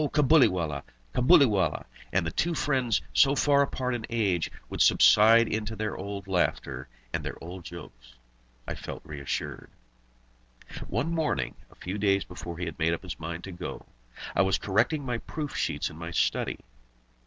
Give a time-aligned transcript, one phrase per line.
[0.13, 0.81] Cabuliwallah!
[1.13, 6.27] Cabuliwallah!" and the two friends, so far apart in age, would subside into their old
[6.27, 8.15] laughter and their old jokes,
[8.67, 9.69] I felt reassured.
[10.87, 13.85] One morning, a few days before he had made up his mind to go,
[14.35, 16.61] I was correcting my proof sheets in my study.